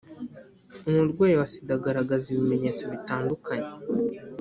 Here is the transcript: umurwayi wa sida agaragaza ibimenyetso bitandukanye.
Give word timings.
umurwayi 0.89 1.33
wa 1.39 1.47
sida 1.51 1.73
agaragaza 1.79 2.25
ibimenyetso 2.29 2.83
bitandukanye. 2.93 3.69